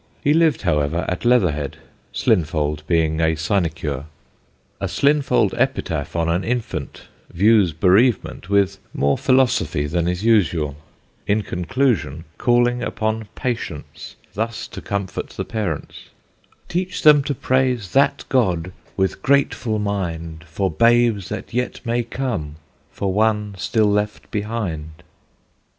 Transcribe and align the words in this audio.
He 0.23 0.33
lived, 0.33 0.63
however, 0.63 1.05
at 1.07 1.25
Leatherhead, 1.25 1.77
Slinfold 2.11 2.81
being 2.87 3.21
a 3.21 3.35
sinecure. 3.35 4.05
A 4.79 4.87
Slinfold 4.87 5.53
epitaph 5.55 6.15
on 6.15 6.27
an 6.27 6.43
infant 6.43 7.03
views 7.29 7.71
bereavement 7.71 8.49
with 8.49 8.79
more 8.95 9.15
philosophy 9.15 9.85
than 9.85 10.07
is 10.07 10.23
usual: 10.25 10.75
in 11.27 11.43
conclusion 11.43 12.23
calling 12.39 12.81
upon 12.81 13.27
Patience 13.35 14.15
thus 14.33 14.67
to 14.69 14.81
comfort 14.81 15.29
the 15.37 15.45
parents: 15.45 16.05
Teach 16.67 17.03
them 17.03 17.21
to 17.25 17.35
praise 17.35 17.91
that 17.93 18.25
God 18.27 18.71
with 18.97 19.21
grateful 19.21 19.77
mind 19.77 20.45
For 20.47 20.71
babes 20.71 21.29
that 21.29 21.53
yet 21.53 21.79
may 21.85 22.01
come, 22.01 22.55
for 22.91 23.13
one 23.13 23.53
still 23.55 23.85
left 23.91 24.31
behind. 24.31 25.03